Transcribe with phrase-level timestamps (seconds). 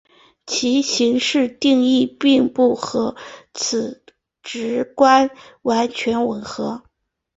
[0.47, 3.15] 其形式定义并不和
[3.53, 4.01] 此
[4.41, 5.29] 直观
[5.61, 6.81] 完全吻合。